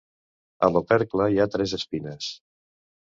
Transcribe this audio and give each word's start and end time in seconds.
A 0.67 0.69
l'opercle 0.75 1.27
hi 1.33 1.39
ha 1.43 1.47
tres 1.57 1.77
espines. 1.81 2.31